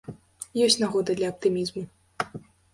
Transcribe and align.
Ёсць 0.67 0.77
нагода 0.85 1.17
для 1.21 1.31
аптымізму. 1.35 1.87